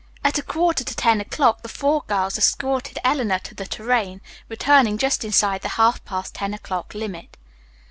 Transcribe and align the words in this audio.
At 0.23 0.39
a 0.39 0.41
quarter 0.41 0.83
to 0.83 0.95
ten 0.95 1.21
o'clock 1.21 1.61
the 1.61 1.69
four 1.69 2.03
girls 2.07 2.35
escorted 2.35 2.97
Eleanor 3.03 3.37
to 3.37 3.53
the 3.53 3.67
"Tourraine," 3.67 4.19
returning 4.49 4.97
just 4.97 5.23
inside 5.23 5.61
the 5.61 5.67
half 5.77 6.03
past 6.05 6.33
ten 6.33 6.55
o'clock 6.55 6.95
limit. 6.95 7.37